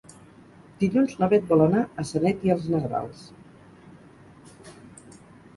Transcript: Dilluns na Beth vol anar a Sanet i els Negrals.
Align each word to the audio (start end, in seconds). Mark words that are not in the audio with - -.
Dilluns 0.83 1.13
na 1.19 1.27
Beth 1.33 1.45
vol 1.51 1.61
anar 1.65 1.83
a 2.03 2.05
Sanet 2.13 2.47
i 2.49 2.53
els 2.55 2.65
Negrals. 2.77 3.23